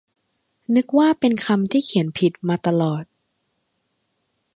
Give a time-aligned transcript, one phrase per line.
[0.75, 3.03] นึกว่าเป็นคำที่เขียนผิดมาตลอด